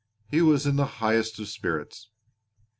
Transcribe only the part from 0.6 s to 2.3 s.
in the highest of spirits.